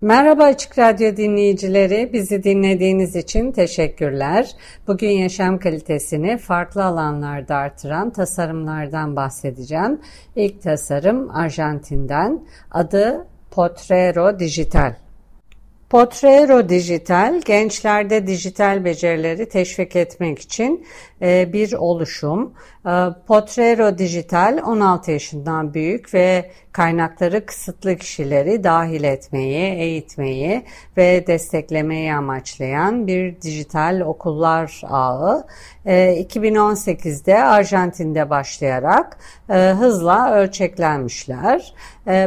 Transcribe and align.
Merhaba 0.00 0.44
Açık 0.44 0.78
Radyo 0.78 1.16
dinleyicileri, 1.16 2.10
bizi 2.12 2.42
dinlediğiniz 2.42 3.16
için 3.16 3.52
teşekkürler. 3.52 4.50
Bugün 4.86 5.10
yaşam 5.10 5.58
kalitesini 5.58 6.38
farklı 6.38 6.84
alanlarda 6.84 7.56
artıran 7.56 8.10
tasarımlardan 8.10 9.16
bahsedeceğim. 9.16 10.00
İlk 10.36 10.62
tasarım 10.62 11.30
Arjantin'den, 11.30 12.46
adı 12.70 13.26
Potrero 13.50 14.38
Digital. 14.38 14.94
Potrero 15.90 16.68
Dijital, 16.68 17.40
gençlerde 17.44 18.26
dijital 18.26 18.84
becerileri 18.84 19.48
teşvik 19.48 19.96
etmek 19.96 20.38
için 20.38 20.86
e, 21.22 21.52
bir 21.52 21.72
oluşum. 21.72 22.52
E, 22.86 22.90
Potrero 23.26 23.98
Dijital 23.98 24.60
16 24.64 25.10
yaşından 25.10 25.74
büyük 25.74 26.14
ve 26.14 26.50
kaynakları 26.72 27.46
kısıtlı 27.46 27.96
kişileri 27.96 28.64
dahil 28.64 29.04
etmeyi, 29.04 29.74
eğitmeyi 29.74 30.62
ve 30.96 31.26
desteklemeyi 31.26 32.14
amaçlayan 32.14 33.06
bir 33.06 33.40
dijital 33.40 34.00
okullar 34.00 34.80
ağı. 34.84 35.46
2018'de 35.86 37.32
e, 37.32 37.42
Arjantin'de 37.42 38.30
başlayarak 38.30 39.18
hızla 39.78 40.34
ölçeklenmişler. 40.34 41.74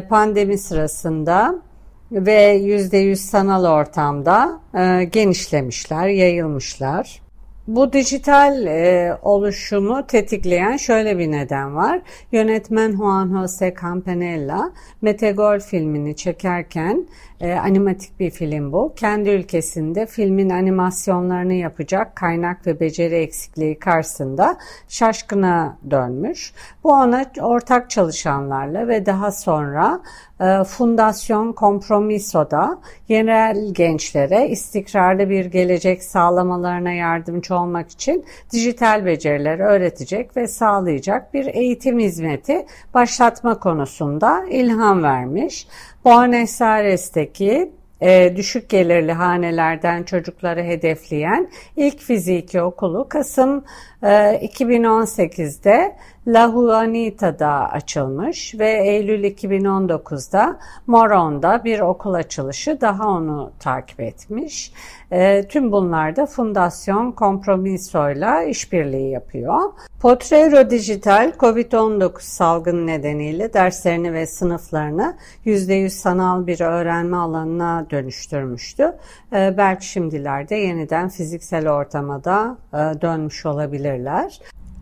Pandemi 0.10 0.58
sırasında 0.58 1.69
ve 2.12 2.58
%100 2.58 3.16
sanal 3.16 3.66
ortamda 3.66 4.60
e, 4.78 5.04
genişlemişler, 5.04 6.08
yayılmışlar. 6.08 7.22
Bu 7.70 7.94
dijital 7.94 8.66
e, 8.66 9.18
oluşumu 9.22 10.08
tetikleyen 10.08 10.78
şöyle 10.78 11.18
bir 11.18 11.32
neden 11.32 11.76
var. 11.76 12.02
Yönetmen 12.32 12.92
Juan 12.92 13.30
Jose 13.30 13.74
Campanella 13.82 14.72
Metegol 15.02 15.60
filmini 15.60 16.16
çekerken 16.16 17.08
e, 17.42 17.54
animatik 17.54 18.20
bir 18.20 18.32
film 18.32 18.72
bu. 18.72 18.94
Kendi 18.96 19.30
ülkesinde 19.30 20.06
filmin 20.06 20.50
animasyonlarını 20.50 21.54
yapacak 21.54 22.16
kaynak 22.16 22.68
ve 22.68 22.80
beceri 22.80 23.16
eksikliği 23.16 23.80
karşısında 23.80 24.58
şaşkına 24.88 25.78
dönmüş. 25.92 26.54
Bu 26.84 26.92
ona 26.92 27.26
ortak 27.42 27.90
çalışanlarla 27.90 28.88
ve 28.88 29.06
daha 29.06 29.32
sonra 29.32 30.02
e, 30.40 30.64
Fundasyon 30.64 31.56
Compromiso'da 31.58 32.80
yerel 33.08 33.74
gençlere 33.74 34.50
istikrarlı 34.50 35.30
bir 35.30 35.46
gelecek 35.46 36.04
sağlamalarına 36.04 36.92
yardımcı 36.92 37.59
olmak 37.62 37.92
için 37.92 38.26
dijital 38.54 39.06
becerileri 39.06 39.64
öğretecek 39.64 40.38
ve 40.38 40.48
sağlayacak 40.48 41.34
bir 41.34 41.46
eğitim 41.46 42.00
hizmeti 42.00 42.66
başlatma 42.94 43.60
konusunda 43.60 44.46
ilham 44.50 45.04
vermiş. 45.04 45.68
Buenos 46.06 46.62
Aires'teki 46.62 47.72
e, 48.02 48.34
düşük 48.36 48.70
gelirli 48.70 49.14
hanelerden 49.14 50.04
çocukları 50.04 50.64
hedefleyen 50.64 51.50
ilk 51.76 52.00
fiziki 52.00 52.62
okulu 52.62 53.10
Kasım 53.10 53.64
e, 54.04 54.08
2018'de 54.08 55.96
La 56.28 56.52
Juanita'da 56.52 57.72
açılmış 57.72 58.56
ve 58.60 58.70
Eylül 58.72 59.24
2019'da 59.24 60.60
Moron'da 60.88 61.64
bir 61.64 61.80
okul 61.80 62.14
açılışı 62.14 62.82
daha 62.82 63.08
onu 63.10 63.52
takip 63.60 64.00
etmiş. 64.00 64.72
E, 65.12 65.48
tüm 65.48 65.72
bunlar 65.72 66.16
da 66.16 66.26
Fundasyon 66.26 67.14
Compromiso'yla 67.18 68.44
işbirliği 68.44 69.12
yapıyor. 69.12 69.60
Potrero 70.02 70.70
Dijital, 70.70 71.32
COVID-19 71.40 72.22
salgını 72.22 72.88
nedeniyle 72.88 73.54
derslerini 73.54 74.14
ve 74.14 74.28
sınıflarını 74.28 75.18
%100 75.46 75.90
sanal 75.90 76.48
bir 76.48 76.62
öğrenme 76.62 77.18
alanına 77.18 77.86
dönüştürmüştü. 77.90 78.96
E, 79.34 79.58
belki 79.58 79.86
şimdilerde 79.86 80.56
yeniden 80.56 81.10
fiziksel 81.10 81.72
ortama 81.72 82.24
da 82.24 82.58
e, 82.74 83.02
dönmüş 83.02 83.46
olabilirler. 83.46 84.40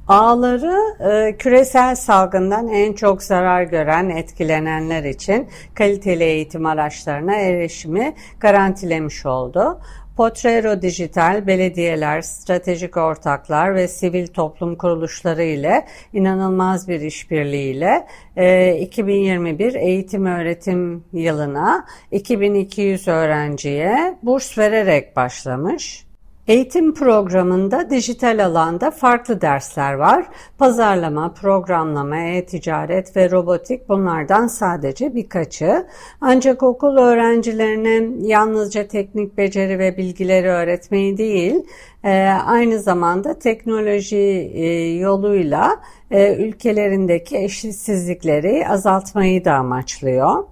Ağları 0.07 0.79
e, 0.99 1.37
küresel 1.37 1.95
salgından 1.95 2.67
en 2.67 2.93
çok 2.93 3.23
zarar 3.23 3.63
gören, 3.63 4.09
etkilenenler 4.09 5.03
için 5.03 5.47
kaliteli 5.73 6.23
eğitim 6.23 6.65
araçlarına 6.65 7.35
erişimi 7.35 8.15
garantilemiş 8.39 9.25
oldu. 9.25 9.79
Potrero 10.17 10.81
Dijital, 10.81 11.47
belediyeler, 11.47 12.21
stratejik 12.21 12.97
ortaklar 12.97 13.75
ve 13.75 13.87
sivil 13.87 14.27
toplum 14.27 14.75
kuruluşları 14.75 15.43
ile 15.43 15.87
inanılmaz 16.13 16.87
bir 16.87 17.01
işbirliğiyle 17.01 18.07
e, 18.35 18.75
2021 18.77 19.75
eğitim 19.75 20.25
öğretim 20.25 21.03
yılına 21.13 21.85
2200 22.11 23.07
öğrenciye 23.07 24.17
burs 24.23 24.57
vererek 24.57 25.15
başlamış. 25.15 26.06
Eğitim 26.47 26.93
programında 26.93 27.89
dijital 27.89 28.45
alanda 28.45 28.91
farklı 28.91 29.41
dersler 29.41 29.93
var. 29.93 30.25
Pazarlama, 30.57 31.33
programlama, 31.33 32.17
e-ticaret 32.17 33.17
ve 33.17 33.31
robotik 33.31 33.89
bunlardan 33.89 34.47
sadece 34.47 35.15
birkaçı. 35.15 35.87
Ancak 36.21 36.63
okul 36.63 36.97
öğrencilerine 36.97 38.27
yalnızca 38.27 38.87
teknik 38.87 39.37
beceri 39.37 39.79
ve 39.79 39.97
bilgileri 39.97 40.47
öğretmeyi 40.47 41.17
değil, 41.17 41.55
e, 42.03 42.29
aynı 42.45 42.79
zamanda 42.79 43.39
teknoloji 43.39 44.51
e, 44.53 44.65
yoluyla 44.97 45.81
e, 46.11 46.35
ülkelerindeki 46.35 47.37
eşitsizlikleri 47.37 48.67
azaltmayı 48.67 49.45
da 49.45 49.53
amaçlıyor. 49.53 50.43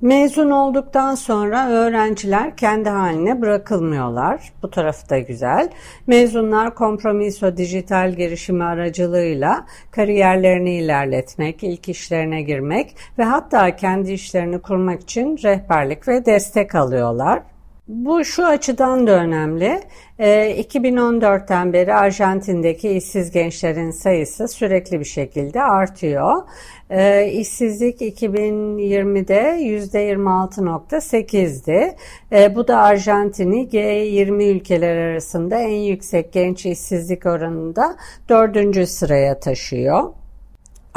Mezun 0.00 0.50
olduktan 0.50 1.14
sonra 1.14 1.68
öğrenciler 1.68 2.56
kendi 2.56 2.88
haline 2.88 3.40
bırakılmıyorlar. 3.40 4.52
Bu 4.62 4.70
tarafı 4.70 5.10
da 5.10 5.18
güzel. 5.18 5.68
Mezunlar 6.06 6.74
Kompromiso 6.74 7.56
dijital 7.56 8.12
girişimi 8.12 8.64
aracılığıyla 8.64 9.66
kariyerlerini 9.90 10.74
ilerletmek, 10.74 11.62
ilk 11.62 11.88
işlerine 11.88 12.42
girmek 12.42 12.96
ve 13.18 13.24
hatta 13.24 13.76
kendi 13.76 14.12
işlerini 14.12 14.58
kurmak 14.58 15.00
için 15.00 15.38
rehberlik 15.42 16.08
ve 16.08 16.26
destek 16.26 16.74
alıyorlar. 16.74 17.42
Bu 17.88 18.24
şu 18.24 18.46
açıdan 18.46 19.06
da 19.06 19.12
önemli. 19.12 19.80
E, 20.18 20.30
ee, 20.30 20.60
2014'ten 20.60 21.72
beri 21.72 21.94
Arjantin'deki 21.94 22.88
işsiz 22.88 23.30
gençlerin 23.30 23.90
sayısı 23.90 24.48
sürekli 24.48 25.00
bir 25.00 25.04
şekilde 25.04 25.62
artıyor. 25.62 26.42
E, 26.90 27.30
işsizlik 27.32 28.00
2020'de 28.00 29.58
%26.8'di. 29.60 31.94
E, 32.32 32.54
bu 32.54 32.68
da 32.68 32.78
Arjantin'i 32.78 33.68
G20 33.68 34.44
ülkeler 34.44 34.96
arasında 34.96 35.58
en 35.58 35.82
yüksek 35.82 36.32
genç 36.32 36.66
işsizlik 36.66 37.26
oranında 37.26 37.96
dördüncü 38.28 38.86
sıraya 38.86 39.40
taşıyor. 39.40 40.17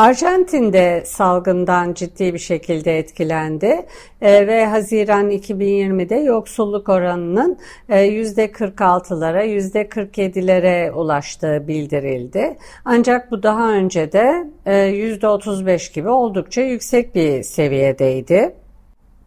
Arjantin'de 0.02 1.04
salgından 1.06 1.94
ciddi 1.94 2.34
bir 2.34 2.40
şekilde 2.40 2.98
etkilendi 2.98 3.86
e, 4.22 4.48
ve 4.48 4.66
Haziran 4.66 5.32
2020'de 5.32 6.16
yoksulluk 6.16 6.90
oranının 6.90 7.58
e, 7.90 8.08
%46'lara, 8.08 9.46
%47'lere 9.46 10.92
ulaştığı 10.92 11.68
bildirildi. 11.68 12.58
Ancak 12.86 13.32
bu 13.32 13.44
daha 13.44 13.72
önce 13.72 14.12
de 14.12 14.48
e, 14.66 14.74
%35 14.74 15.94
gibi 15.94 16.10
oldukça 16.10 16.62
yüksek 16.62 17.16
bir 17.16 17.44
seviyedeydi. 17.44 18.56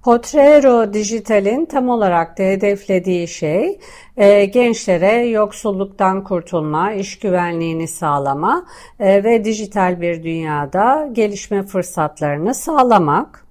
Potrero 0.04 0.92
Dijital'in 0.92 1.64
tam 1.64 1.88
olarak 1.88 2.38
da 2.38 2.42
hedeflediği 2.42 3.28
şey 3.28 3.78
e, 4.16 4.44
gençlere 4.44 5.26
yoksulluktan 5.26 6.24
kurtulma, 6.24 6.92
iş 6.92 7.18
güvenliğini 7.18 7.88
sağlama 7.88 8.66
e, 9.00 9.24
ve 9.24 9.44
dijital 9.44 10.00
bir 10.00 10.22
dünyada 10.22 11.08
gelişme 11.12 11.62
fırsatlarını 11.62 12.54
sağlamak. 12.54 13.46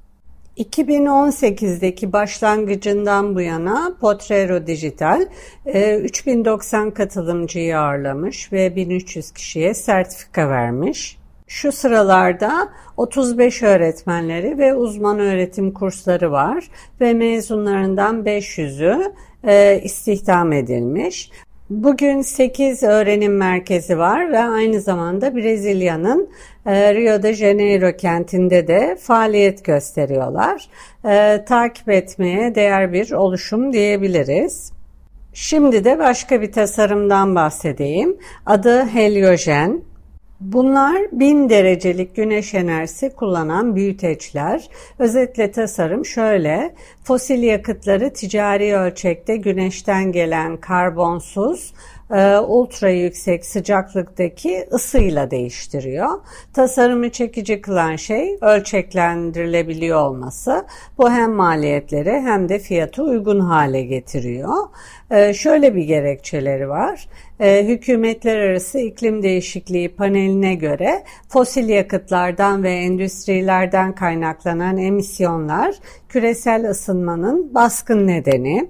2018'deki 0.57 2.13
başlangıcından 2.13 3.35
bu 3.35 3.41
yana 3.41 3.93
Potrero 4.01 4.67
Dijital 4.67 5.25
3090 5.65 6.87
e, 6.87 6.93
katılımcıyı 6.93 7.79
ağırlamış 7.79 8.53
ve 8.53 8.75
1300 8.75 9.31
kişiye 9.31 9.73
sertifika 9.73 10.49
vermiş. 10.49 11.22
Şu 11.53 11.71
sıralarda 11.71 12.69
35 12.97 13.63
öğretmenleri 13.63 14.57
ve 14.57 14.73
uzman 14.73 15.19
öğretim 15.19 15.71
kursları 15.71 16.31
var 16.31 16.69
ve 17.01 17.13
mezunlarından 17.13 18.23
500'ü 18.23 19.13
e, 19.47 19.81
istihdam 19.83 20.53
edilmiş. 20.53 21.31
Bugün 21.69 22.21
8 22.21 22.83
öğrenim 22.83 23.37
merkezi 23.37 23.97
var 23.97 24.31
ve 24.31 24.39
aynı 24.39 24.81
zamanda 24.81 25.35
Brezilya'nın 25.35 26.29
e, 26.65 26.95
Rio 26.95 27.23
de 27.23 27.33
Janeiro 27.33 27.97
kentinde 27.97 28.67
de 28.67 28.97
faaliyet 29.01 29.65
gösteriyorlar. 29.65 30.67
E, 31.05 31.45
takip 31.45 31.89
etmeye 31.89 32.55
değer 32.55 32.93
bir 32.93 33.11
oluşum 33.11 33.73
diyebiliriz. 33.73 34.71
Şimdi 35.33 35.85
de 35.85 35.99
başka 35.99 36.41
bir 36.41 36.51
tasarımdan 36.51 37.35
bahsedeyim. 37.35 38.17
Adı 38.45 38.85
Heliojen. 38.85 39.92
Bunlar 40.43 41.01
1000 41.11 41.49
derecelik 41.49 42.15
güneş 42.15 42.53
enerjisi 42.53 43.09
kullanan 43.09 43.75
büyüteçler. 43.75 44.69
Özetle 44.99 45.51
tasarım 45.51 46.05
şöyle. 46.05 46.73
Fosil 47.03 47.43
yakıtları 47.43 48.13
ticari 48.13 48.75
ölçekte 48.75 49.37
güneşten 49.37 50.11
gelen 50.11 50.57
karbonsuz 50.57 51.73
e, 52.11 52.37
ultra 52.37 52.89
yüksek 52.89 53.45
sıcaklıktaki 53.45 54.67
ısıyla 54.73 55.31
değiştiriyor. 55.31 56.09
Tasarımı 56.53 57.09
çekici 57.09 57.61
kılan 57.61 57.95
şey 57.95 58.37
ölçeklendirilebiliyor 58.41 60.01
olması. 60.01 60.65
Bu 60.97 61.11
hem 61.11 61.31
maliyetleri 61.31 62.11
hem 62.11 62.49
de 62.49 62.59
fiyatı 62.59 63.03
uygun 63.03 63.39
hale 63.39 63.81
getiriyor. 63.81 64.53
E, 65.11 65.33
şöyle 65.33 65.75
bir 65.75 65.83
gerekçeleri 65.83 66.69
var. 66.69 67.07
E, 67.39 67.67
hükümetler 67.67 68.37
arası 68.37 68.79
iklim 68.79 69.23
değişikliği 69.23 69.95
paneline 69.95 70.55
göre 70.55 71.03
fosil 71.29 71.69
yakıtlardan 71.69 72.63
ve 72.63 72.73
endüstrilerden 72.73 73.95
kaynaklanan 73.95 74.77
emisyonlar 74.77 75.75
küresel 76.09 76.69
ısınmanın 76.69 77.53
baskın 77.53 78.07
nedeni. 78.07 78.69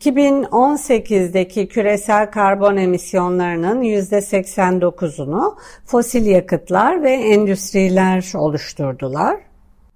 2018'deki 0.00 1.68
küresel 1.68 2.30
karbon 2.30 2.76
emisyonlarının 2.76 3.82
%89'unu 3.82 5.56
fosil 5.84 6.26
yakıtlar 6.26 7.02
ve 7.02 7.12
endüstriler 7.12 8.32
oluşturdular. 8.34 9.36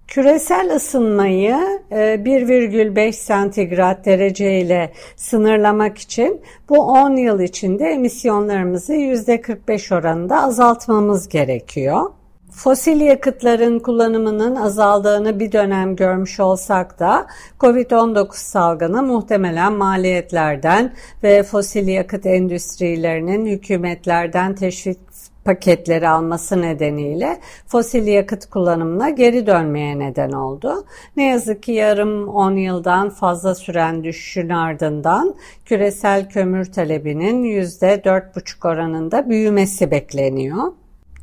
Küresel 0.09 0.75
ısınmayı 0.75 1.57
1,5 1.91 2.99
e, 2.99 3.11
santigrat 3.11 4.05
derece 4.05 4.59
ile 4.59 4.91
sınırlamak 5.15 5.97
için 5.97 6.41
bu 6.69 6.79
10 6.79 7.15
yıl 7.15 7.39
içinde 7.39 7.85
emisyonlarımızı 7.85 8.93
%45 8.93 9.95
oranında 9.95 10.43
azaltmamız 10.43 11.27
gerekiyor. 11.27 12.01
Fosil 12.51 13.01
yakıtların 13.01 13.79
kullanımının 13.79 14.55
azaldığını 14.55 15.39
bir 15.39 15.51
dönem 15.51 15.95
görmüş 15.95 16.39
olsak 16.39 16.99
da 16.99 17.27
COVID-19 17.59 18.33
salgını 18.33 19.03
muhtemelen 19.03 19.73
maliyetlerden 19.73 20.93
ve 21.23 21.43
fosil 21.43 21.87
yakıt 21.87 22.25
endüstrilerinin 22.25 23.45
hükümetlerden 23.45 24.55
teşvik 24.55 24.99
paketleri 25.45 26.09
alması 26.09 26.61
nedeniyle 26.61 27.39
fosil 27.67 28.07
yakıt 28.07 28.45
kullanımına 28.45 29.09
geri 29.09 29.47
dönmeye 29.47 29.99
neden 29.99 30.31
oldu. 30.31 30.85
Ne 31.17 31.23
yazık 31.23 31.63
ki 31.63 31.71
yarım 31.71 32.27
10 32.27 32.51
yıldan 32.51 33.09
fazla 33.09 33.55
süren 33.55 34.03
düşüşün 34.03 34.49
ardından 34.49 35.35
küresel 35.65 36.29
kömür 36.29 36.65
talebinin 36.71 37.43
%4,5 37.43 38.67
oranında 38.67 39.29
büyümesi 39.29 39.91
bekleniyor. 39.91 40.78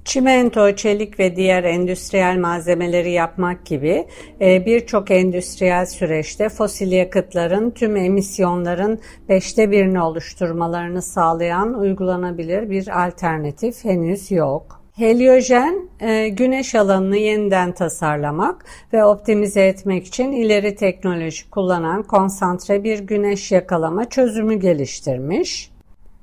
Çimento, 0.06 0.74
çelik 0.74 1.18
ve 1.18 1.36
diğer 1.36 1.64
endüstriyel 1.64 2.38
malzemeleri 2.38 3.10
yapmak 3.10 3.66
gibi 3.66 4.06
e, 4.40 4.66
birçok 4.66 5.10
endüstriyel 5.10 5.86
süreçte 5.86 6.48
fosil 6.48 6.92
yakıtların 6.92 7.70
tüm 7.70 7.96
emisyonların 7.96 8.98
beşte 9.28 9.70
birini 9.70 10.00
oluşturmalarını 10.00 11.02
sağlayan 11.02 11.74
uygulanabilir 11.74 12.70
bir 12.70 13.06
alternatif 13.06 13.84
henüz 13.84 14.30
yok. 14.30 14.82
Heliojen, 14.92 15.88
e, 16.00 16.28
güneş 16.28 16.74
alanını 16.74 17.16
yeniden 17.16 17.72
tasarlamak 17.72 18.64
ve 18.92 19.04
optimize 19.04 19.66
etmek 19.66 20.06
için 20.06 20.32
ileri 20.32 20.74
teknoloji 20.74 21.50
kullanan 21.50 22.02
konsantre 22.02 22.84
bir 22.84 22.98
güneş 22.98 23.52
yakalama 23.52 24.04
çözümü 24.08 24.54
geliştirmiş. 24.54 25.75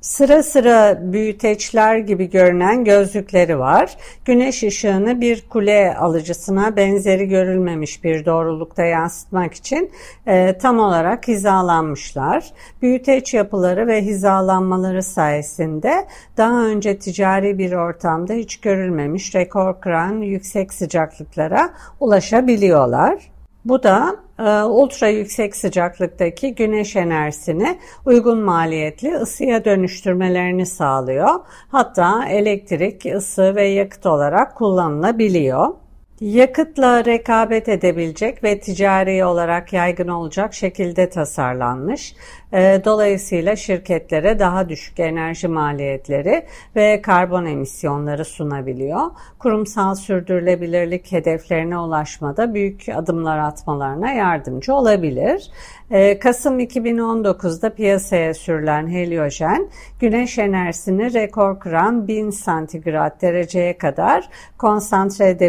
Sıra 0.03 0.44
sıra 0.44 1.00
büyüteçler 1.13 1.97
gibi 1.97 2.29
görünen 2.29 2.83
gözlükleri 2.83 3.59
var. 3.59 3.97
Güneş 4.25 4.63
ışığını 4.63 5.21
bir 5.21 5.50
kule 5.50 5.95
alıcısına 5.97 6.75
benzeri 6.75 7.27
görülmemiş 7.27 8.03
bir 8.03 8.25
doğrulukta 8.25 8.83
yansıtmak 8.83 9.53
için 9.53 9.91
e, 10.27 10.57
tam 10.57 10.79
olarak 10.79 11.27
hizalanmışlar. 11.27 12.53
Büyüteç 12.81 13.33
yapıları 13.33 13.88
ve 13.88 14.01
hizalanmaları 14.01 15.03
sayesinde 15.03 16.07
daha 16.38 16.65
önce 16.65 16.99
ticari 16.99 17.57
bir 17.57 17.71
ortamda 17.71 18.33
hiç 18.33 18.57
görülmemiş 18.57 19.35
rekor 19.35 19.81
kıran 19.81 20.21
yüksek 20.21 20.73
sıcaklıklara 20.73 21.73
ulaşabiliyorlar. 21.99 23.32
Bu 23.65 23.83
da 23.83 24.15
e, 24.39 24.63
ultra 24.63 25.07
yüksek 25.07 25.56
sıcaklıktaki 25.56 26.56
güneş 26.56 26.95
enerjisini 26.95 27.80
uygun 28.06 28.39
maliyetli 28.39 29.15
ısıya 29.15 29.65
dönüştürmelerini 29.65 30.65
sağlıyor. 30.65 31.30
Hatta 31.71 32.25
elektrik, 32.25 33.06
ısı 33.06 33.56
ve 33.56 33.68
yakıt 33.68 34.06
olarak 34.06 34.56
kullanılabiliyor. 34.56 35.82
Yakıtla 36.23 37.05
rekabet 37.05 37.69
edebilecek 37.69 38.43
ve 38.43 38.59
ticari 38.59 39.25
olarak 39.25 39.73
yaygın 39.73 40.07
olacak 40.07 40.53
şekilde 40.53 41.09
tasarlanmış. 41.09 42.15
Ee, 42.53 42.81
dolayısıyla 42.85 43.55
şirketlere 43.55 44.39
daha 44.39 44.69
düşük 44.69 44.99
enerji 44.99 45.47
maliyetleri 45.47 46.45
ve 46.75 47.01
karbon 47.01 47.45
emisyonları 47.45 48.25
sunabiliyor. 48.25 49.01
Kurumsal 49.39 49.95
sürdürülebilirlik 49.95 51.11
hedeflerine 51.11 51.77
ulaşmada 51.77 52.53
büyük 52.53 52.89
adımlar 52.95 53.37
atmalarına 53.37 54.11
yardımcı 54.11 54.73
olabilir. 54.73 55.51
Ee, 55.91 56.19
Kasım 56.19 56.59
2019'da 56.59 57.73
piyasaya 57.73 58.33
sürülen 58.33 58.87
heliojen, 58.87 59.69
güneş 59.99 60.37
enerjisini 60.37 61.13
rekor 61.13 61.59
kıran 61.59 62.07
1000 62.07 62.29
santigrat 62.29 63.21
dereceye 63.21 63.77
kadar 63.77 64.30
konsantre 64.57 65.39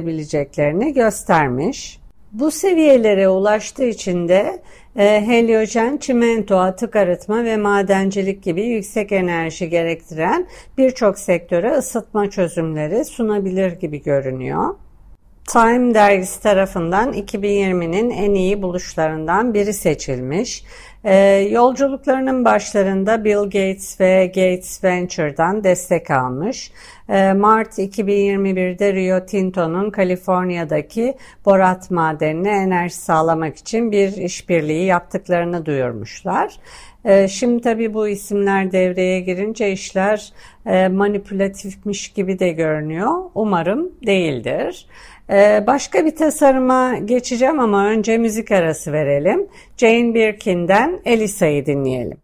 edebileceklerini 0.65 0.95
göstermiş. 0.95 1.99
Bu 2.33 2.51
seviyelere 2.51 3.29
ulaştığı 3.29 3.85
için 3.85 4.29
de 4.29 4.63
e, 4.97 5.27
heliojen, 5.27 5.97
çimento, 5.97 6.57
atık 6.57 6.97
arıtma 6.97 7.45
ve 7.45 7.57
madencilik 7.57 8.43
gibi 8.43 8.63
yüksek 8.63 9.13
enerji 9.13 9.69
gerektiren 9.69 10.47
birçok 10.79 11.19
sektöre 11.19 11.71
ısıtma 11.71 12.31
çözümleri 12.31 13.05
sunabilir 13.05 13.73
gibi 13.73 14.03
görünüyor. 14.03 14.75
Time 15.47 15.95
dergisi 15.95 16.43
tarafından 16.43 17.13
2020'nin 17.13 18.11
en 18.11 18.35
iyi 18.35 18.63
buluşlarından 18.63 19.55
biri 19.55 19.73
seçilmiş. 19.73 20.65
Ee, 21.05 21.49
yolculuklarının 21.51 22.45
başlarında 22.45 23.25
Bill 23.25 23.43
Gates 23.43 24.01
ve 24.01 24.27
Gates 24.27 24.85
Venture'dan 24.85 25.65
destek 25.65 26.11
almış. 26.11 26.71
Ee, 27.09 27.33
Mart 27.33 27.79
2021'de 27.79 28.93
Rio 28.95 29.27
Tinto'nun 29.27 29.91
Kaliforniya'daki 29.91 31.15
Borat 31.47 31.91
madenine 31.91 32.51
enerji 32.51 32.95
sağlamak 32.95 33.57
için 33.57 33.93
bir 33.93 34.17
işbirliği 34.17 34.85
yaptıklarını 34.85 35.67
duyurmuşlar. 35.67 36.57
Ee, 37.05 37.29
şimdi 37.29 37.63
tabii 37.63 37.95
bu 37.95 38.09
isimler 38.09 38.73
devreye 38.73 39.21
girince 39.21 39.73
işler 39.73 40.33
e, 40.67 40.89
manipülatifmiş 40.89 42.09
gibi 42.09 42.39
de 42.39 42.49
görünüyor. 42.49 43.11
Umarım 43.35 43.93
değildir. 44.07 44.87
Ee, 45.31 45.65
başka 45.67 46.07
bir 46.07 46.17
tasarıma 46.17 46.99
geçeceğim 46.99 47.61
ama 47.61 47.87
önce 47.87 48.19
müzik 48.19 48.53
arası 48.53 48.93
verelim. 48.93 49.47
Jane 49.77 50.15
Birkin'den 50.15 51.01
Elisa'yı 51.05 51.67
dinleyelim. 51.67 52.19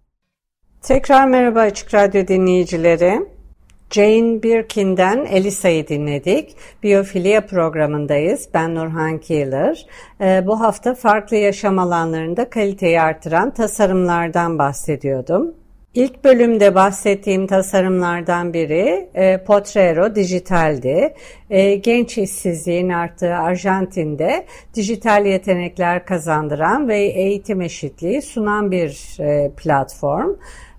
Tekrar 0.83 1.26
merhaba 1.26 1.61
Açık 1.61 1.95
Radyo 1.95 2.26
dinleyicileri. 2.26 3.21
Jane 3.90 4.42
Birkin'den 4.42 5.25
Elisa'yı 5.25 5.88
dinledik. 5.88 6.57
Biyofilia 6.83 7.40
programındayız. 7.40 8.49
Ben 8.54 8.75
Nurhan 8.75 9.19
Keeler. 9.19 9.87
Ee, 10.21 10.42
bu 10.47 10.61
hafta 10.61 10.95
farklı 10.95 11.37
yaşam 11.37 11.78
alanlarında 11.78 12.50
kaliteyi 12.50 13.00
artıran 13.00 13.50
tasarımlardan 13.50 14.59
bahsediyordum. 14.59 15.54
İlk 15.94 16.25
bölümde 16.25 16.75
bahsettiğim 16.75 17.47
tasarımlardan 17.47 18.52
biri 18.52 19.09
e, 19.14 19.44
Potrero 19.44 20.14
dijitaldi. 20.14 21.14
E, 21.50 21.75
genç 21.75 22.18
işsizliğin 22.18 22.88
arttığı 22.88 23.35
Arjantin'de 23.35 24.47
dijital 24.75 25.26
yetenekler 25.26 26.04
kazandıran 26.04 26.88
ve 26.88 26.99
eğitim 26.99 27.61
eşitliği 27.61 28.23
sunan 28.23 28.70
bir 28.70 29.16
e, 29.20 29.50
platform. 29.56 30.35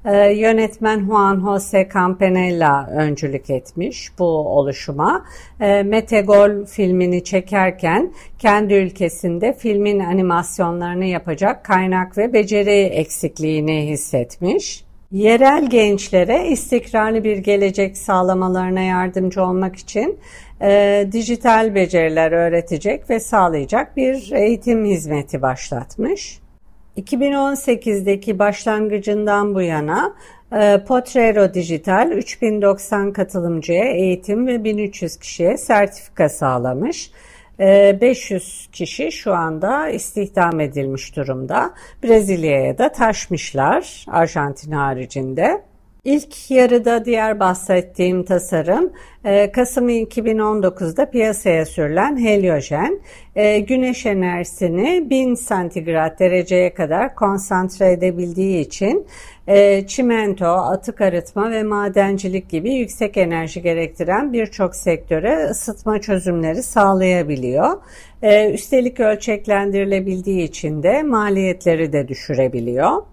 E, 0.05 0.31
yönetmen 0.31 1.05
Juan 1.05 1.39
Jose 1.39 1.89
Campanella 1.93 2.89
öncülük 2.91 3.49
etmiş 3.49 4.11
bu 4.19 4.25
oluşuma. 4.25 5.25
E, 5.59 5.83
Metegol 5.83 6.65
filmini 6.65 7.23
çekerken 7.23 8.13
kendi 8.39 8.73
ülkesinde 8.73 9.53
filmin 9.53 9.99
animasyonlarını 9.99 11.05
yapacak 11.05 11.65
kaynak 11.65 12.17
ve 12.17 12.33
beceri 12.33 12.81
eksikliğini 12.81 13.89
hissetmiş. 13.89 14.90
Yerel 15.11 15.69
gençlere 15.69 16.47
istikrarlı 16.47 17.23
bir 17.23 17.37
gelecek 17.37 17.97
sağlamalarına 17.97 18.81
yardımcı 18.81 19.43
olmak 19.43 19.75
için 19.75 20.19
e, 20.61 21.07
dijital 21.11 21.75
beceriler 21.75 22.31
öğretecek 22.31 23.09
ve 23.09 23.19
sağlayacak 23.19 23.97
bir 23.97 24.31
eğitim 24.31 24.85
hizmeti 24.85 25.41
başlatmış. 25.41 26.39
2018'deki 26.97 28.39
başlangıcından 28.39 29.55
bu 29.55 29.61
yana 29.61 30.15
e, 30.53 30.83
Potrero 30.87 31.53
Dijital 31.53 32.11
3090 32.11 33.13
katılımcıya 33.13 33.85
eğitim 33.85 34.47
ve 34.47 34.63
1300 34.63 35.17
kişiye 35.17 35.57
sertifika 35.57 36.29
sağlamış. 36.29 37.11
500 37.61 38.67
e, 38.67 38.71
kişi 38.71 39.11
şu 39.11 39.33
anda 39.33 39.89
istihdam 39.89 40.59
edilmiş 40.59 41.15
durumda. 41.15 41.73
Brezilya'ya 42.03 42.77
da 42.77 42.91
taşmışlar 42.91 44.05
Arjantin 44.07 44.71
haricinde. 44.71 45.70
İlk 46.05 46.51
yarıda 46.51 47.05
diğer 47.05 47.39
bahsettiğim 47.39 48.24
tasarım 48.24 48.91
e, 49.25 49.51
Kasım 49.51 49.89
2019'da 49.89 51.10
piyasaya 51.10 51.65
sürülen 51.65 52.17
heliojen. 52.17 53.01
E, 53.36 53.60
güneş 53.60 54.05
enerjisini 54.05 55.10
1000 55.10 55.36
santigrat 55.36 56.20
dereceye 56.20 56.74
kadar 56.74 57.15
konsantre 57.15 57.91
edebildiği 57.91 58.65
için 58.65 59.08
e, 59.48 59.88
çimento, 59.88 60.46
atık 60.46 61.01
arıtma 61.01 61.51
ve 61.51 61.63
madencilik 61.63 62.50
gibi 62.50 62.74
yüksek 62.74 63.17
enerji 63.17 63.62
gerektiren 63.62 64.34
birçok 64.34 64.75
sektöre 64.75 65.46
ısıtma 65.46 66.01
çözümleri 66.01 66.63
sağlayabiliyor. 66.63 67.81
Üstelik 68.53 69.00
ölçeklendirilebildiği 69.00 70.43
için 70.43 70.84
de 70.84 71.03
maliyetleri 71.03 71.93
de 71.93 72.08
düşürebiliyor. 72.08 73.03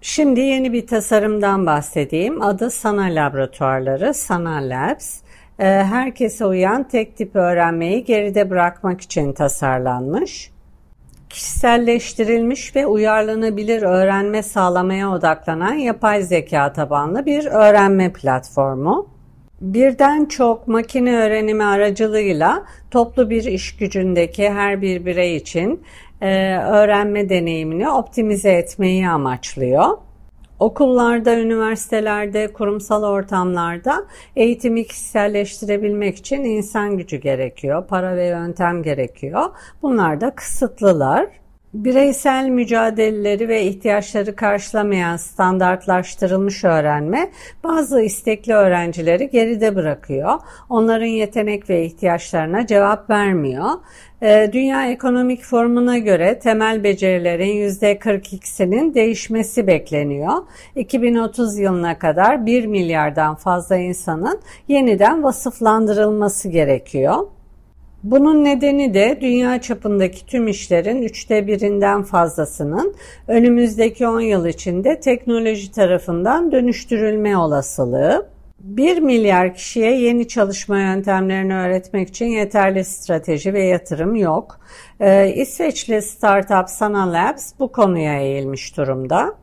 Şimdi 0.00 0.40
yeni 0.40 0.72
bir 0.72 0.86
tasarımdan 0.86 1.66
bahsedeyim. 1.66 2.42
Adı 2.42 2.70
Sana 2.70 3.02
Laboratuvarları, 3.02 4.14
Sana 4.14 4.56
Labs. 4.56 5.20
Ee, 5.58 5.64
herkese 5.64 6.46
uyan 6.46 6.88
tek 6.88 7.16
tip 7.16 7.36
öğrenmeyi 7.36 8.04
geride 8.04 8.50
bırakmak 8.50 9.00
için 9.00 9.32
tasarlanmış. 9.32 10.50
Kişiselleştirilmiş 11.30 12.76
ve 12.76 12.86
uyarlanabilir 12.86 13.82
öğrenme 13.82 14.42
sağlamaya 14.42 15.10
odaklanan 15.10 15.74
yapay 15.74 16.22
zeka 16.22 16.72
tabanlı 16.72 17.26
bir 17.26 17.46
öğrenme 17.46 18.12
platformu. 18.12 19.08
Birden 19.60 20.24
çok 20.24 20.68
makine 20.68 21.16
öğrenimi 21.16 21.64
aracılığıyla 21.64 22.64
toplu 22.90 23.30
bir 23.30 23.44
iş 23.44 23.76
gücündeki 23.76 24.50
her 24.50 24.82
bir 24.82 25.06
birey 25.06 25.36
için 25.36 25.82
e, 26.20 26.56
öğrenme 26.56 27.28
deneyimini 27.28 27.90
optimize 27.90 28.52
etmeyi 28.52 29.08
amaçlıyor. 29.08 29.98
Okullarda, 30.58 31.38
üniversitelerde, 31.40 32.52
kurumsal 32.52 33.02
ortamlarda 33.02 34.06
eğitimi 34.36 34.86
kişiselleştirebilmek 34.86 36.16
için 36.16 36.44
insan 36.44 36.96
gücü 36.96 37.16
gerekiyor, 37.16 37.86
para 37.86 38.16
ve 38.16 38.26
yöntem 38.26 38.82
gerekiyor. 38.82 39.42
Bunlar 39.82 40.20
da 40.20 40.34
kısıtlılar. 40.34 41.26
Bireysel 41.74 42.48
mücadeleleri 42.48 43.48
ve 43.48 43.62
ihtiyaçları 43.62 44.36
karşılamayan 44.36 45.16
standartlaştırılmış 45.16 46.64
öğrenme 46.64 47.30
bazı 47.64 48.00
istekli 48.00 48.52
öğrencileri 48.54 49.30
geride 49.30 49.76
bırakıyor. 49.76 50.38
Onların 50.68 51.06
yetenek 51.06 51.70
ve 51.70 51.84
ihtiyaçlarına 51.84 52.66
cevap 52.66 53.10
vermiyor. 53.10 53.70
Ee, 54.22 54.50
Dünya 54.52 54.90
Ekonomik 54.90 55.42
Forumu'na 55.42 55.98
göre 55.98 56.38
temel 56.38 56.84
becerilerin 56.84 57.68
%42'sinin 57.68 58.94
değişmesi 58.94 59.66
bekleniyor. 59.66 60.32
2030 60.76 61.58
yılına 61.58 61.98
kadar 61.98 62.46
1 62.46 62.66
milyardan 62.66 63.34
fazla 63.34 63.76
insanın 63.76 64.40
yeniden 64.68 65.22
vasıflandırılması 65.22 66.48
gerekiyor. 66.48 67.26
Bunun 68.02 68.44
nedeni 68.44 68.94
de 68.94 69.18
dünya 69.20 69.60
çapındaki 69.60 70.26
tüm 70.26 70.48
işlerin 70.48 71.02
üçte 71.02 71.46
birinden 71.46 72.02
fazlasının 72.02 72.94
önümüzdeki 73.28 74.06
10 74.08 74.20
yıl 74.20 74.46
içinde 74.46 75.00
teknoloji 75.00 75.72
tarafından 75.72 76.52
dönüştürülme 76.52 77.36
olasılığı. 77.36 78.26
1 78.60 78.98
milyar 78.98 79.54
kişiye 79.54 80.00
yeni 80.00 80.28
çalışma 80.28 80.80
yöntemlerini 80.80 81.54
öğretmek 81.54 82.08
için 82.08 82.26
yeterli 82.26 82.84
strateji 82.84 83.54
ve 83.54 83.62
yatırım 83.62 84.14
yok. 84.14 84.60
Ee, 85.00 85.32
İsveçli 85.34 86.02
startup 86.02 86.68
Sana 86.68 87.12
Labs 87.12 87.52
bu 87.58 87.72
konuya 87.72 88.20
eğilmiş 88.20 88.76
durumda. 88.76 89.34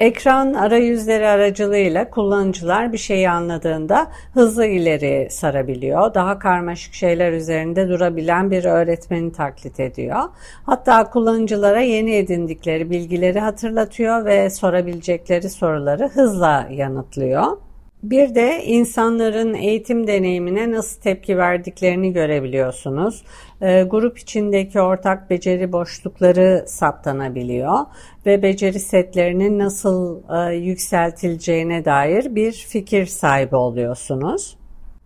Ekran 0.00 0.54
arayüzleri 0.54 1.26
aracılığıyla 1.26 2.10
kullanıcılar 2.10 2.92
bir 2.92 2.98
şeyi 2.98 3.30
anladığında 3.30 4.06
hızlı 4.34 4.66
ileri 4.66 5.28
sarabiliyor. 5.30 6.14
Daha 6.14 6.38
karmaşık 6.38 6.94
şeyler 6.94 7.32
üzerinde 7.32 7.88
durabilen 7.88 8.50
bir 8.50 8.64
öğretmeni 8.64 9.32
taklit 9.32 9.80
ediyor. 9.80 10.22
Hatta 10.66 11.10
kullanıcılara 11.10 11.80
yeni 11.80 12.14
edindikleri 12.14 12.90
bilgileri 12.90 13.40
hatırlatıyor 13.40 14.24
ve 14.24 14.50
sorabilecekleri 14.50 15.50
soruları 15.50 16.08
hızla 16.08 16.68
yanıtlıyor. 16.70 17.67
Bir 18.02 18.34
de 18.34 18.64
insanların 18.64 19.54
eğitim 19.54 20.06
deneyimine 20.06 20.72
nasıl 20.72 21.00
tepki 21.00 21.38
verdiklerini 21.38 22.12
görebiliyorsunuz. 22.12 23.22
E, 23.60 23.82
grup 23.82 24.18
içindeki 24.18 24.80
ortak 24.80 25.30
beceri 25.30 25.72
boşlukları 25.72 26.64
saptanabiliyor 26.66 27.78
ve 28.26 28.42
beceri 28.42 28.80
setlerinin 28.80 29.58
nasıl 29.58 30.22
e, 30.36 30.54
yükseltileceğine 30.54 31.84
dair 31.84 32.34
bir 32.34 32.52
fikir 32.52 33.06
sahibi 33.06 33.56
oluyorsunuz. 33.56 34.57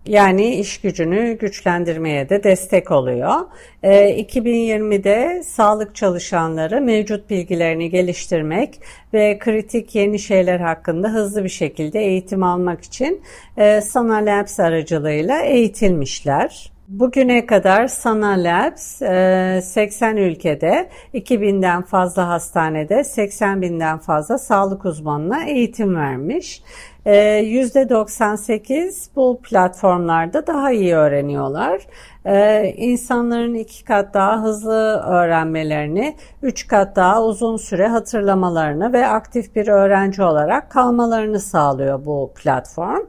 Yani 0.06 0.54
iş 0.54 0.80
gücünü 0.80 1.38
güçlendirmeye 1.38 2.28
de 2.28 2.44
destek 2.44 2.90
oluyor. 2.90 3.34
E, 3.82 3.94
ee, 3.94 4.22
2020'de 4.22 5.42
sağlık 5.42 5.94
çalışanları 5.94 6.80
mevcut 6.80 7.30
bilgilerini 7.30 7.90
geliştirmek 7.90 8.80
ve 9.14 9.38
kritik 9.38 9.94
yeni 9.94 10.18
şeyler 10.18 10.60
hakkında 10.60 11.08
hızlı 11.08 11.44
bir 11.44 11.48
şekilde 11.48 12.00
eğitim 12.00 12.42
almak 12.42 12.84
için 12.84 13.22
e, 13.56 13.80
Sana 13.80 14.16
Labs 14.16 14.60
aracılığıyla 14.60 15.42
eğitilmişler. 15.42 16.72
Bugüne 16.92 17.46
kadar 17.46 17.88
Sana 17.88 18.30
Labs 18.30 19.02
80 19.64 20.16
e, 20.16 20.20
ülkede 20.20 20.88
2000'den 21.14 21.82
fazla 21.82 22.28
hastanede 22.28 23.04
80 23.04 23.62
binden 23.62 23.98
fazla 23.98 24.38
sağlık 24.38 24.84
uzmanına 24.84 25.44
eğitim 25.44 25.96
vermiş. 25.96 26.62
%98 27.06 28.72
ee, 28.72 28.90
bu 29.16 29.40
platformlarda 29.42 30.46
daha 30.46 30.72
iyi 30.72 30.94
öğreniyorlar. 30.94 31.80
Ee, 32.26 32.74
insanların 32.76 33.54
iki 33.54 33.84
kat 33.84 34.14
daha 34.14 34.42
hızlı 34.42 35.02
öğrenmelerini, 35.06 36.16
üç 36.42 36.66
kat 36.66 36.96
daha 36.96 37.24
uzun 37.24 37.56
süre 37.56 37.88
hatırlamalarını 37.88 38.92
ve 38.92 39.06
aktif 39.06 39.56
bir 39.56 39.68
öğrenci 39.68 40.22
olarak 40.22 40.70
kalmalarını 40.70 41.40
sağlıyor 41.40 42.04
bu 42.04 42.32
platform 42.42 43.02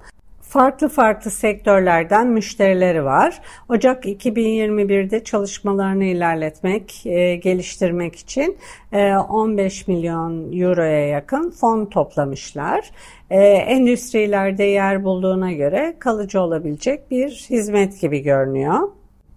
farklı 0.54 0.90
farklı 0.90 1.32
sektörlerden 1.32 2.28
müşterileri 2.28 3.06
var. 3.06 3.42
Ocak 3.70 4.06
2021'de 4.06 5.24
çalışmalarını 5.24 6.04
ilerletmek, 6.04 7.06
e, 7.06 7.36
geliştirmek 7.36 8.16
için 8.16 8.58
e, 8.92 9.16
15 9.16 9.88
milyon 9.88 10.60
euroya 10.60 11.08
yakın 11.08 11.50
fon 11.50 11.86
toplamışlar. 11.86 12.92
E, 13.30 13.42
endüstrilerde 13.44 14.64
yer 14.64 15.04
bulduğuna 15.04 15.52
göre 15.52 15.96
kalıcı 16.00 16.42
olabilecek 16.42 17.12
bir 17.12 17.30
hizmet 17.50 18.02
gibi 18.02 18.20
görünüyor. 18.20 18.90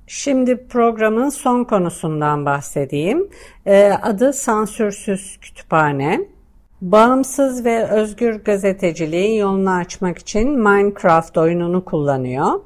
Şimdi 0.07 0.67
programın 0.67 1.29
son 1.29 1.65
konusundan 1.65 2.47
bahsedeyim. 2.47 3.29
E, 3.67 3.93
adı 4.03 4.33
Sansürsüz 4.33 5.39
Kütüphane. 5.41 6.36
Bağımsız 6.83 7.65
ve 7.65 7.85
özgür 7.85 8.45
gazeteciliğin 8.45 9.41
yolunu 9.41 9.71
açmak 9.71 10.19
için 10.19 10.59
Minecraft 10.59 11.39
oyununu 11.39 11.85
kullanıyor. 11.85 12.61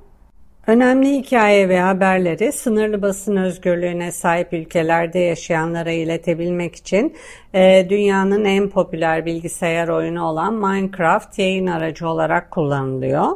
Önemli 0.66 1.18
hikaye 1.18 1.68
ve 1.68 1.80
haberleri 1.80 2.52
sınırlı 2.52 3.02
basın 3.02 3.36
özgürlüğüne 3.36 4.12
sahip 4.12 4.52
ülkelerde 4.52 5.18
yaşayanlara 5.18 5.90
iletebilmek 5.90 6.76
için 6.76 7.16
e, 7.54 7.86
dünyanın 7.90 8.44
en 8.44 8.68
popüler 8.68 9.26
bilgisayar 9.26 9.88
oyunu 9.88 10.24
olan 10.24 10.54
Minecraft 10.54 11.38
yayın 11.38 11.66
aracı 11.66 12.08
olarak 12.08 12.50
kullanılıyor. 12.50 13.26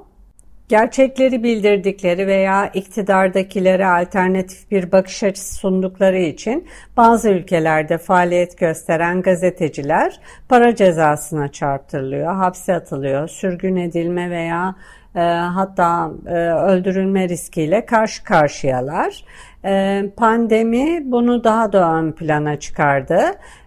Gerçekleri 0.68 1.42
bildirdikleri 1.42 2.26
veya 2.26 2.66
iktidardakilere 2.66 3.86
alternatif 3.86 4.70
bir 4.70 4.92
bakış 4.92 5.22
açısı 5.22 5.54
sundukları 5.54 6.18
için 6.18 6.68
bazı 6.96 7.30
ülkelerde 7.30 7.98
faaliyet 7.98 8.58
gösteren 8.58 9.22
gazeteciler 9.22 10.20
para 10.48 10.74
cezasına 10.74 11.52
çarptırılıyor, 11.52 12.34
hapse 12.34 12.74
atılıyor, 12.74 13.28
sürgün 13.28 13.76
edilme 13.76 14.30
veya 14.30 14.74
e, 15.16 15.20
hatta 15.30 16.10
e, 16.26 16.30
öldürülme 16.50 17.28
riskiyle 17.28 17.86
karşı 17.86 18.24
karşıyalar. 18.24 19.24
E, 19.64 20.02
pandemi 20.16 21.02
bunu 21.04 21.44
daha 21.44 21.72
da 21.72 21.92
ön 21.94 22.12
plana 22.12 22.58
çıkardı. 22.58 23.20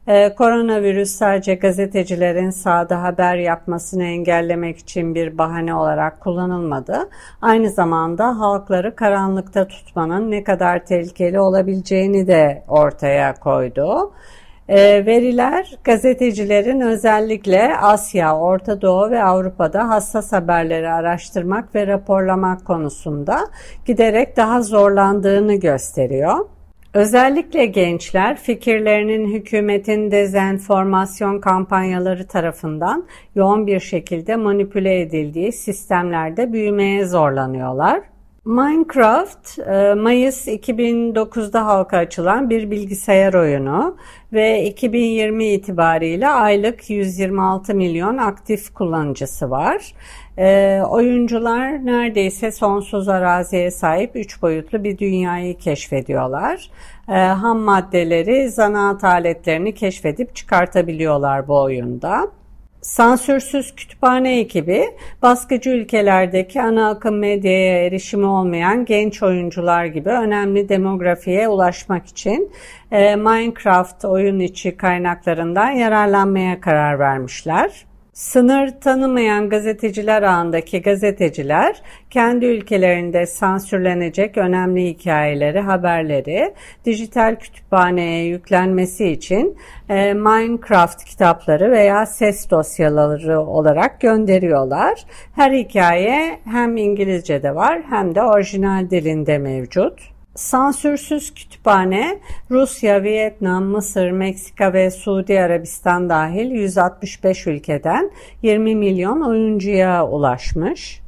E, 0.08 0.36
koronavirüs 0.36 1.12
sadece 1.12 1.56
gazetecilerin 1.56 2.50
sahada 2.50 3.04
haber 3.04 3.36
yapmasını 3.36 4.04
engellemek 4.04 4.78
için 4.78 5.16
bir 5.16 5.38
bahane 5.38 5.74
olarak 5.74 6.22
kullanılmadı. 6.22 7.10
Aynı 7.42 7.70
zamanda 7.70 8.40
halkları 8.40 8.96
karanlıkta 8.96 9.68
tutmanın 9.68 10.32
ne 10.32 10.44
kadar 10.44 10.86
tehlikeli 10.86 11.40
olabileceğini 11.40 12.28
de 12.28 12.64
ortaya 12.68 13.34
koydu. 13.34 14.14
E, 14.70 15.06
veriler 15.06 15.78
gazetecilerin 15.84 16.82
özellikle 16.82 17.78
Asya, 17.78 18.38
Orta 18.38 18.82
Doğu 18.82 19.12
ve 19.12 19.24
Avrupa'da 19.24 19.90
hassas 19.90 20.32
haberleri 20.32 20.90
araştırmak 20.90 21.76
ve 21.76 21.88
raporlamak 21.88 22.66
konusunda 22.66 23.40
giderek 23.86 24.38
daha 24.38 24.62
zorlandığını 24.62 25.56
gösteriyor. 25.56 26.46
Özellikle 26.94 27.66
gençler 27.66 28.38
fikirlerinin 28.38 29.34
hükümetin 29.34 30.12
dezenformasyon 30.12 31.40
kampanyaları 31.40 32.28
tarafından 32.28 33.06
yoğun 33.36 33.68
bir 33.68 33.80
şekilde 33.80 34.36
manipüle 34.36 35.02
edildiği 35.02 35.52
sistemlerde 35.52 36.54
büyümeye 36.54 37.06
zorlanıyorlar. 37.06 38.02
Minecraft 38.48 39.60
e, 39.60 39.94
Mayıs 39.94 40.48
2009'da 40.48 41.66
halka 41.66 41.98
açılan 41.98 42.50
bir 42.50 42.72
bilgisayar 42.72 43.34
oyunu 43.34 43.98
ve 44.34 44.64
2020 44.64 45.46
itibariyle 45.48 46.28
aylık 46.28 46.90
126 46.90 47.76
milyon 47.76 48.18
aktif 48.18 48.74
kullanıcısı 48.74 49.50
var. 49.50 49.94
E, 50.38 50.82
oyuncular 50.90 51.86
neredeyse 51.86 52.52
sonsuz 52.52 53.10
araziye 53.10 53.72
sahip 53.72 54.16
3 54.16 54.42
boyutlu 54.42 54.84
bir 54.84 54.98
dünyayı 54.98 55.58
keşfediyorlar. 55.58 56.70
E, 57.10 57.14
ham 57.14 57.60
maddeleri, 57.60 58.50
zanaat 58.50 59.04
aletlerini 59.04 59.74
keşfedip 59.74 60.36
çıkartabiliyorlar 60.36 61.48
bu 61.48 61.62
oyunda. 61.62 62.32
Sansürsüz 62.82 63.76
kütüphane 63.76 64.40
ekibi 64.40 64.86
baskıcı 65.22 65.70
ülkelerdeki 65.70 66.62
ana 66.62 66.90
akım 66.90 67.20
medyaya 67.20 67.86
erişimi 67.86 68.26
olmayan 68.26 68.86
genç 68.86 69.24
oyuncular 69.24 69.86
gibi 69.86 70.10
önemli 70.10 70.70
demografiye 70.70 71.48
ulaşmak 71.48 72.06
için 72.06 72.52
e, 72.92 73.16
Minecraft 73.16 74.06
oyun 74.06 74.40
içi 74.40 74.78
kaynaklarından 74.78 75.70
yararlanmaya 75.72 76.62
karar 76.62 77.00
vermişler. 77.00 77.87
Sınır 78.18 78.70
tanımayan 78.82 79.50
gazeteciler 79.50 80.24
ağındaki 80.24 80.82
gazeteciler 80.82 81.82
kendi 82.10 82.46
ülkelerinde 82.46 83.26
sansürlenecek 83.26 84.38
önemli 84.38 84.86
hikayeleri, 84.88 85.60
haberleri 85.60 86.54
dijital 86.86 87.36
kütüphaneye 87.36 88.26
yüklenmesi 88.26 89.08
için 89.08 89.58
e, 89.90 90.14
Minecraft 90.14 91.04
kitapları 91.04 91.72
veya 91.72 92.06
ses 92.06 92.52
dosyaları 92.52 93.42
olarak 93.42 94.02
gönderiyorlar. 94.02 95.06
Her 95.36 95.52
hikaye 95.52 96.40
hem 96.46 96.78
İngilizce'de 96.78 97.56
var 97.56 97.82
hem 97.90 98.16
de 98.16 98.22
orijinal 98.22 98.90
dilinde 98.90 99.38
mevcut. 99.38 100.17
Sansürsüz 100.38 101.34
kütüphane 101.34 102.20
Rusya, 102.52 103.04
Vietnam, 103.04 103.64
Mısır, 103.64 104.12
Meksika 104.12 104.74
ve 104.74 104.92
Suudi 104.92 105.42
Arabistan 105.42 106.10
dahil 106.10 106.52
165 106.52 107.48
ülkeden 107.48 108.12
20 108.42 108.76
milyon 108.76 109.22
oyuncuya 109.22 110.08
ulaşmış. 110.08 111.02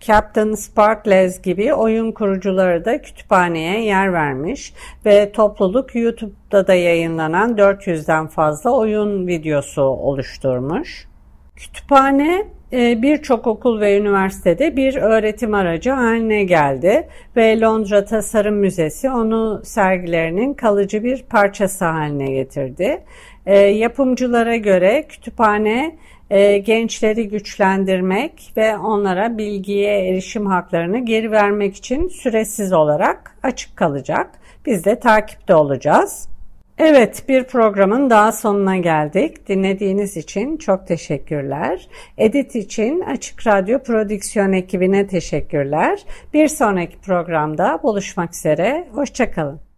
Captain 0.00 0.54
Sparklez 0.54 1.42
gibi 1.42 1.74
oyun 1.74 2.12
kurucuları 2.12 2.84
da 2.84 3.02
kütüphaneye 3.02 3.84
yer 3.84 4.12
vermiş 4.12 4.74
ve 5.06 5.32
topluluk 5.32 5.94
YouTube'da 5.94 6.66
da 6.66 6.74
yayınlanan 6.74 7.56
400'den 7.56 8.26
fazla 8.26 8.70
oyun 8.70 9.26
videosu 9.26 9.82
oluşturmuş. 9.82 11.08
Kütüphane 11.56 12.46
birçok 12.72 13.46
okul 13.46 13.80
ve 13.80 13.98
üniversitede 13.98 14.76
bir 14.76 14.96
öğretim 14.96 15.54
aracı 15.54 15.90
haline 15.90 16.44
geldi 16.44 17.08
ve 17.36 17.60
Londra 17.60 18.04
Tasarım 18.04 18.54
Müzesi 18.54 19.10
onu 19.10 19.62
sergilerinin 19.64 20.54
kalıcı 20.54 21.04
bir 21.04 21.22
parçası 21.22 21.84
haline 21.84 22.30
getirdi. 22.30 23.04
E, 23.46 23.58
yapımcılara 23.58 24.56
göre 24.56 25.04
kütüphane 25.08 25.96
e, 26.30 26.58
gençleri 26.58 27.28
güçlendirmek 27.28 28.52
ve 28.56 28.78
onlara 28.78 29.38
bilgiye 29.38 30.08
erişim 30.08 30.46
haklarını 30.46 31.04
geri 31.04 31.30
vermek 31.30 31.76
için 31.76 32.08
süresiz 32.08 32.72
olarak 32.72 33.36
açık 33.42 33.76
kalacak. 33.76 34.30
Biz 34.66 34.84
de 34.84 35.00
takipte 35.00 35.54
olacağız. 35.54 36.31
Evet, 36.84 37.24
bir 37.28 37.44
programın 37.44 38.10
daha 38.10 38.32
sonuna 38.32 38.76
geldik. 38.76 39.48
Dinlediğiniz 39.48 40.16
için 40.16 40.56
çok 40.56 40.86
teşekkürler. 40.86 41.88
Edit 42.18 42.56
için 42.56 43.00
Açık 43.00 43.46
Radyo 43.46 43.82
Prodüksiyon 43.82 44.52
ekibine 44.52 45.06
teşekkürler. 45.06 46.04
Bir 46.34 46.48
sonraki 46.48 46.98
programda 47.00 47.80
buluşmak 47.82 48.34
üzere. 48.34 48.88
Hoşçakalın. 48.92 49.71